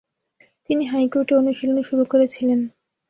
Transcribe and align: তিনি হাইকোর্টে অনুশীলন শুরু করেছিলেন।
তিনি 0.69 0.83
হাইকোর্টে 0.85 1.33
অনুশীলন 1.35 1.77
শুরু 1.81 2.03
করেছিলেন। 2.05 2.59